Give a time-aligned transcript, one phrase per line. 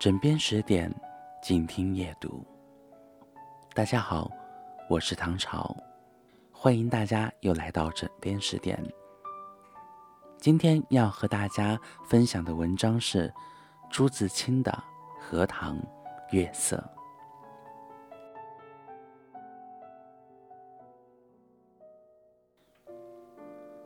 [0.00, 0.90] 枕边十点，
[1.42, 2.42] 静听夜读。
[3.74, 4.30] 大家好，
[4.88, 5.76] 我是唐朝，
[6.50, 8.82] 欢迎大家又来到枕边十点。
[10.38, 13.30] 今天要和大家分享的文章是
[13.90, 14.72] 朱自清的
[15.22, 15.78] 《荷塘
[16.30, 16.82] 月色》。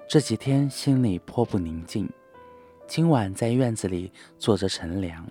[0.09, 2.09] 这几天心里颇不宁静，
[2.87, 5.29] 今晚在院子里坐着乘凉。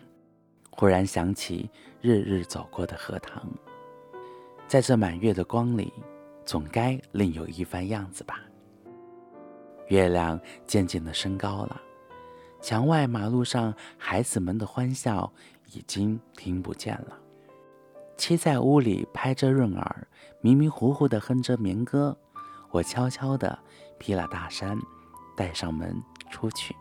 [0.76, 1.70] 忽然想起
[2.02, 3.48] 日日走过的荷塘，
[4.68, 5.94] 在这满月的光里，
[6.44, 8.42] 总该另有一番样子吧。
[9.88, 11.80] 月亮渐渐的升高了，
[12.60, 15.32] 墙外马路上孩子们的欢笑
[15.72, 17.18] 已经听不见了。
[18.18, 20.08] 妻在屋里拍着润儿，
[20.42, 22.18] 迷迷糊糊的哼着眠歌。
[22.72, 23.58] 我悄悄地
[24.00, 24.76] 披了大衫，
[25.38, 25.96] 带上门
[26.32, 26.76] 出去。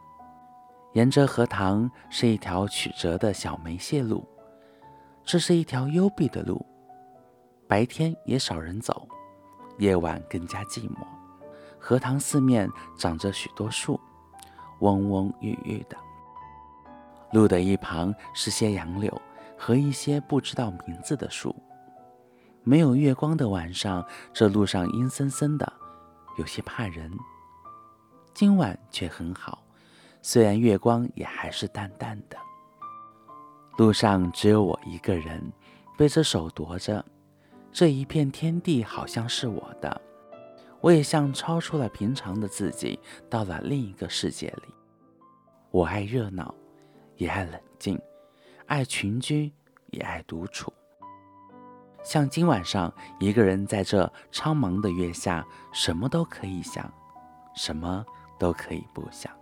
[0.92, 4.26] 沿着荷塘是一条曲折的小梅泄路，
[5.24, 6.64] 这是一条幽闭的路，
[7.66, 9.08] 白天也少人走，
[9.78, 10.96] 夜晚更加寂寞。
[11.78, 13.98] 荷塘四面长着许多树，
[14.80, 15.96] 蓊蓊郁郁的。
[17.32, 19.20] 路的一旁是些杨柳
[19.56, 21.56] 和一些不知道名字的树。
[22.62, 25.72] 没有月光的晚上，这路上阴森森的，
[26.36, 27.10] 有些怕人。
[28.34, 29.61] 今晚却很好。
[30.24, 32.38] 虽然月光也还是淡淡的，
[33.76, 35.52] 路上只有我一个人，
[35.98, 37.04] 背着手踱着，
[37.72, 40.00] 这一片天地好像是我的，
[40.80, 44.72] 我也像超出了平常的自己，到了另一个世界里。
[45.72, 46.54] 我爱热闹，
[47.16, 48.00] 也爱冷静，
[48.66, 49.52] 爱群居，
[49.90, 50.72] 也爱独处。
[52.04, 56.88] 像今晚上一个人在这苍茫的月下，什么都可以想，
[57.56, 58.06] 什么
[58.38, 59.32] 都可以不想。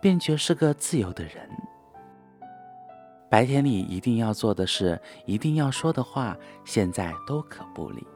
[0.00, 1.48] 便觉是个自由的人。
[3.30, 8.06] 白天里一定要做的事，一定要说的话，现在都可不理。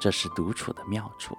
[0.00, 1.36] 这是独处的妙处。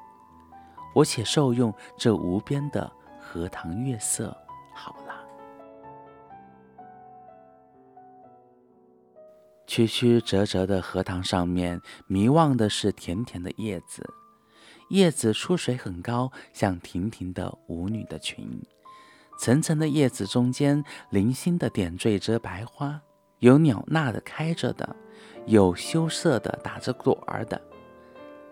[0.95, 4.35] 我且受用这无边的荷塘月色
[4.73, 5.15] 好了。
[9.67, 14.03] 曲曲折折的荷塘上面，迷望的是甜甜的叶子。
[14.89, 18.61] 叶子出水很高，像亭亭的舞女的裙。
[19.39, 23.01] 层层的叶子中间，零星的点缀着白花，
[23.39, 24.93] 有袅娜的开着的，
[25.45, 27.59] 有羞涩的打着朵儿的，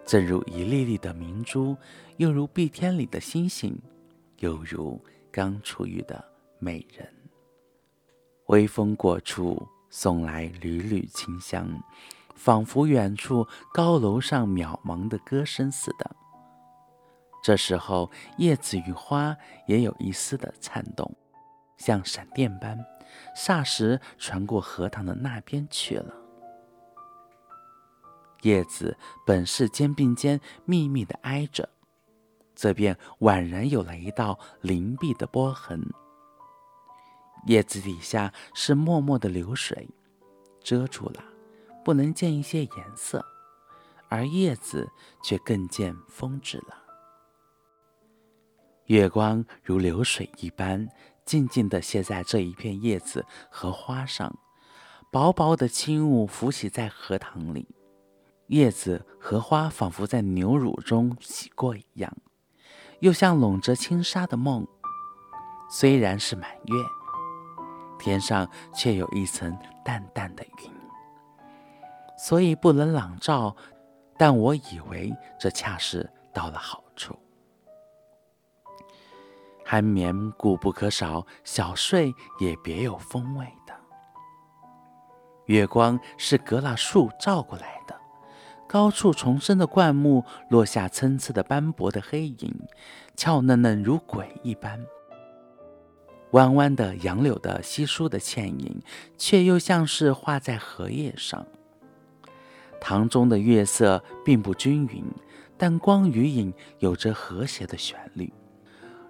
[0.06, 1.76] 正如一粒粒的明珠，
[2.16, 3.78] 又如碧天里的星星，
[4.40, 4.98] 又如
[5.30, 6.24] 刚出浴的
[6.58, 7.06] 美人。
[8.46, 11.68] 微风过处，送来缕缕清香，
[12.34, 16.16] 仿佛远处高楼上渺茫的歌声似的。
[17.48, 19.34] 这时候，叶子与花
[19.68, 21.10] 也有一丝的颤动，
[21.78, 22.78] 像闪电般，
[23.38, 26.14] 霎时传过荷塘的那边去了。
[28.42, 31.70] 叶子本是肩并肩密密的挨着，
[32.54, 35.82] 这便宛然有了一道灵璧的波痕。
[37.46, 39.88] 叶子底下是脉脉的流水，
[40.62, 41.24] 遮住了，
[41.86, 43.26] 不能见一些颜色，
[44.10, 44.92] 而叶子
[45.24, 46.84] 却更见风致了。
[48.88, 50.88] 月光如流水一般，
[51.26, 54.34] 静静地泻在这一片叶子和花上，
[55.12, 57.68] 薄薄的轻雾浮起在荷塘里。
[58.48, 62.16] 叶子和花仿佛在牛乳中洗过一样，
[63.02, 64.66] 又像笼着轻纱的梦。
[65.70, 66.76] 虽然是满月，
[68.00, 70.72] 天上却有一层淡淡的云，
[72.18, 73.54] 所以不能朗照。
[74.18, 76.82] 但我以为这恰是到了好。
[79.68, 83.76] 酣眠固不可少，小睡也别有风味的。
[85.48, 87.96] 月光是隔了树照过来的，
[88.68, 92.54] 高处重生的灌木落下参差的斑驳的黑影，
[93.16, 94.80] 俏嫩嫩如鬼一般。
[96.32, 98.82] 弯弯的杨柳的稀疏的倩影，
[99.18, 101.46] 却又像是画在荷叶上。
[102.80, 105.04] 塘中的月色并不均匀，
[105.58, 108.32] 但光与影有着和谐的旋律。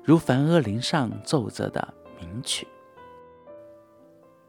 [0.08, 2.66] 如梵阿林上奏着的名曲。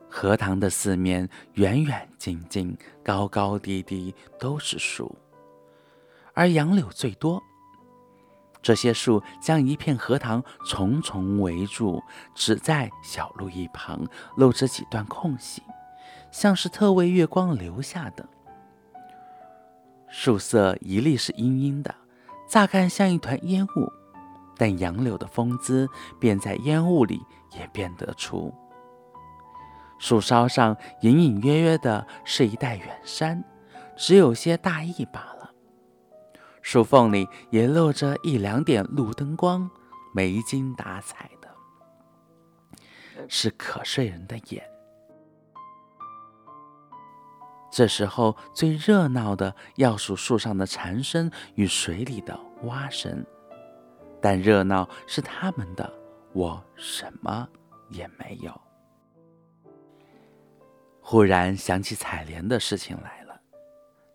[0.08, 5.12] 荷塘的四面远远近近、高高低低都是树，
[6.32, 7.42] 而杨柳最多。
[8.62, 12.00] 这些树将一片荷塘重重围住，
[12.36, 14.06] 只在小路一旁
[14.36, 15.60] 露着几段空隙，
[16.30, 18.24] 像是特为月光留下的。
[20.08, 21.92] 树色一粒是阴阴的，
[22.48, 23.92] 乍看像一团烟雾。
[24.58, 25.88] 但杨柳的风姿，
[26.18, 27.24] 便在烟雾里
[27.56, 28.52] 也辨得出。
[29.98, 33.42] 树梢上隐隐约约的是一带远山，
[33.96, 35.50] 只有些大意罢了。
[36.60, 39.70] 树缝里也露着一两点路灯光，
[40.12, 41.48] 没精打采的，
[43.28, 44.62] 是可睡人的眼。
[47.70, 53.24] 这时候最热闹的要数树上的蝉声与水里的蛙声，
[54.20, 55.92] 但热闹是他们的，
[56.32, 57.48] 我什么
[57.90, 58.52] 也没有。
[61.00, 63.40] 忽然想起采莲的事情来了。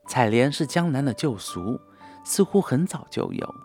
[0.06, 1.80] 采莲是江南的旧俗，
[2.24, 3.56] 似乎很早就有，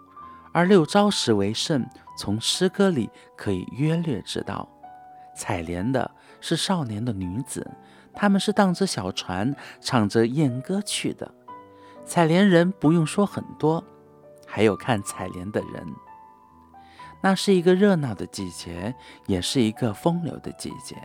[0.52, 1.84] 而六朝时为盛。
[2.16, 4.68] 从诗歌里可以约略知道，
[5.36, 6.10] 采莲的
[6.40, 7.64] 是少年的女子，
[8.12, 11.32] 他们是荡着小船，唱着艳歌去的。
[12.04, 13.84] 采莲人不用说很多，
[14.46, 15.86] 还有看采莲的人。
[17.20, 18.94] 那是一个热闹的季节，
[19.26, 20.96] 也是一个风流的季节。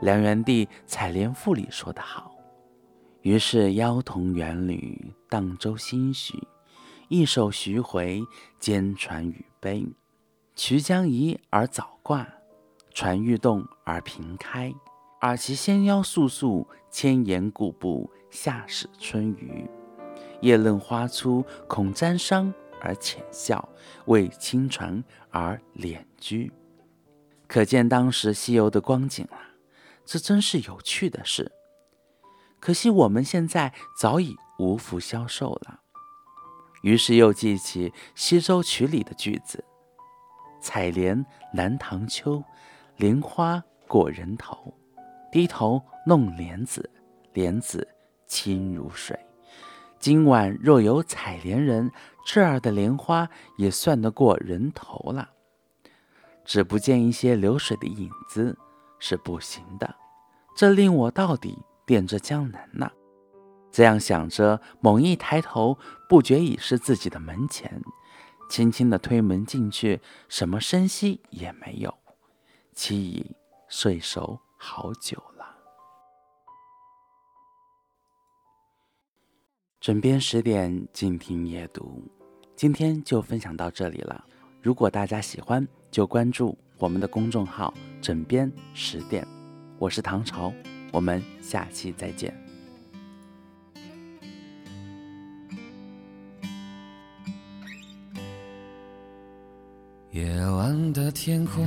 [0.00, 2.32] 梁元帝《采莲赋》里说得好
[3.22, 6.46] ：“于是妖童元女荡舟心许，
[7.08, 8.22] 一首徐回，
[8.58, 9.86] 兼传语悲。
[10.54, 12.26] 渠将移而藻挂，
[12.92, 14.72] 船欲动而平开。
[15.20, 19.68] 尔其纤腰素素，千岩固步，下始春雨。
[20.40, 23.68] 叶嫩花粗，恐沾裳而浅笑，
[24.06, 26.52] 为轻船而敛居。”
[27.46, 29.38] 可见当时西游的光景了。
[30.06, 31.52] 这真是有趣的事，
[32.58, 35.80] 可惜我们现在早已无福消受了。
[36.82, 39.62] 于是又记起《西洲曲》里的句子
[40.60, 42.42] ：“采莲南塘秋，
[42.96, 44.74] 莲花过人头。
[45.30, 46.90] 低头弄莲子，
[47.34, 47.86] 莲子
[48.26, 49.16] 清如水。
[50.00, 51.88] 今晚若有采莲人，
[52.24, 55.30] 这儿的莲花也算得过人头了。
[56.44, 58.56] 只不见一些流水的影子。”
[59.02, 59.94] 是不行的，
[60.54, 61.56] 这令我到底
[61.86, 62.92] 惦着江南呢。
[63.72, 67.82] 这样想着，猛一抬头，不觉已是自己的门前，
[68.50, 71.94] 轻轻的推门进去，什么声息也没有，
[72.74, 73.34] 妻已
[73.68, 75.39] 睡熟好久了。
[79.80, 82.04] 枕边十点，静听夜读，
[82.54, 84.22] 今天就分享到这里了。
[84.60, 86.54] 如果大家喜欢，就关注。
[86.76, 89.26] 我们的公众号“枕边十点”，
[89.80, 90.52] 我是唐朝，
[90.92, 92.34] 我们下期再见。
[100.10, 101.64] 夜晚的天空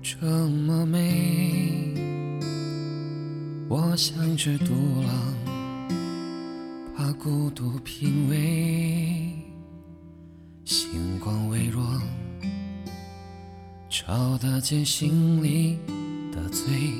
[0.00, 0.16] 这
[0.48, 1.92] 么美，
[3.68, 5.34] 我像只独狼，
[7.04, 9.34] 把孤独品味，
[10.64, 11.84] 星光微弱。
[13.88, 15.80] 照得见心里
[16.30, 16.92] 的罪，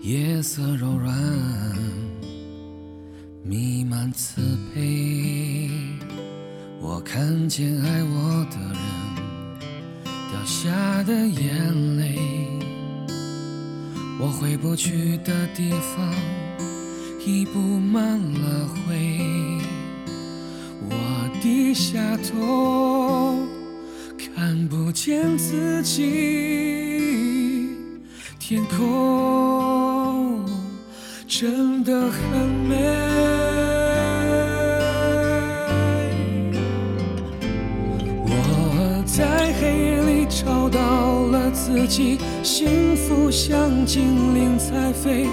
[0.00, 1.12] 夜色柔软，
[3.42, 4.40] 弥漫慈
[4.72, 5.68] 悲。
[6.80, 8.78] 我看见爱我的人
[10.30, 12.16] 掉下的眼泪，
[14.20, 16.14] 我回不去的地方
[17.24, 19.18] 已布满了灰。
[20.88, 20.94] 我
[21.40, 23.38] 低下头。
[24.34, 26.00] 看不见自己，
[28.38, 30.44] 天空
[31.26, 32.74] 真的很美。
[38.26, 45.28] 我在黑夜里找到了自己，幸福像精灵在飞。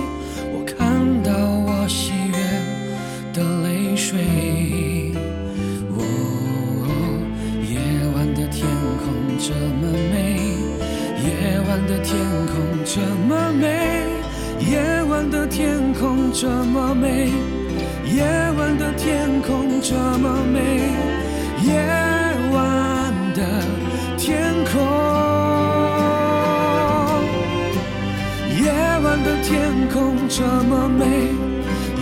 [23.39, 23.45] 的
[24.17, 24.81] 天空，
[28.61, 28.67] 夜
[29.01, 31.05] 晚的天空这么美，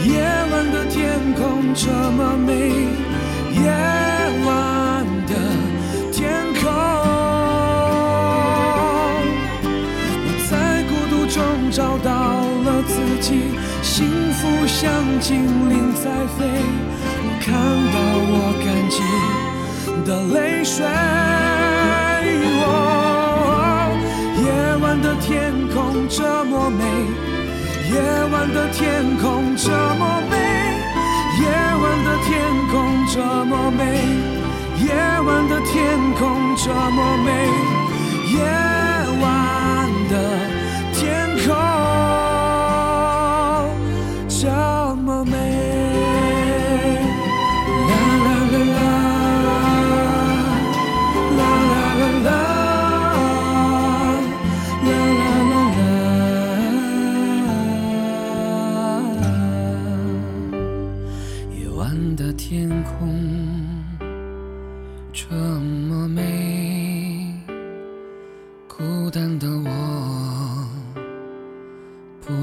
[0.03, 0.95] 夜晚的天
[1.35, 2.71] 空这么美，
[3.53, 3.69] 夜
[4.47, 5.33] 晚的
[6.11, 6.17] 天
[6.59, 6.63] 空。
[10.25, 10.51] 我在
[10.89, 11.37] 孤独中。
[11.69, 12.09] 找到
[12.65, 13.27] 了自己，
[13.83, 14.89] 幸福像
[15.19, 16.47] 精灵在飞。
[17.19, 17.53] 我看
[17.93, 17.95] 到
[18.31, 18.33] 我
[18.65, 18.97] 感激
[20.07, 20.85] 的泪水。
[22.63, 22.71] 哦
[24.39, 24.47] 夜
[24.81, 26.81] 晚的天空这么美，
[27.91, 27.99] 夜
[28.31, 30.33] 晚的天空这么美，
[31.41, 31.45] 夜
[31.83, 32.31] 晚的天
[32.71, 33.83] 空这么美，
[34.85, 34.87] 夜
[35.27, 35.75] 晚的天
[36.17, 37.27] 空这么美，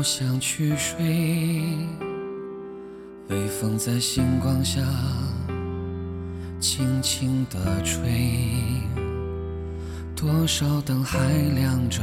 [0.05, 0.99] 想去睡，
[3.31, 4.83] 微风在星光下
[6.61, 8.03] 轻轻地吹，
[10.15, 11.19] 多少灯还
[11.55, 12.03] 亮着，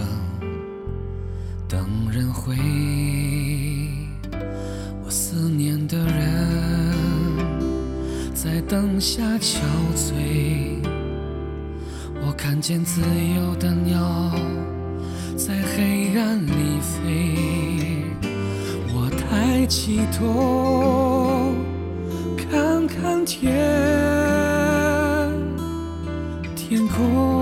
[1.69, 2.55] 等人回。
[5.03, 6.95] 我思念的人
[8.33, 9.59] 在灯下憔
[9.95, 10.79] 悴，
[12.25, 14.33] 我看见自由的鸟
[15.37, 17.70] 在黑暗里飞，
[19.61, 21.53] 抬起头
[22.35, 23.53] 看看天，
[26.55, 27.40] 天空。